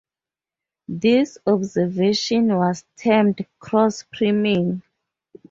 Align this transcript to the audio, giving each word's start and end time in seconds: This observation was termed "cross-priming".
This 0.87 1.37
observation 1.45 2.47
was 2.57 2.83
termed 2.97 3.45
"cross-priming". 3.59 4.81